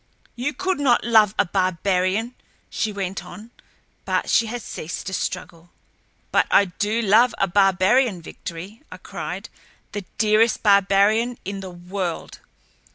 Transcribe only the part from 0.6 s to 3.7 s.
not love a barbarian," she went on,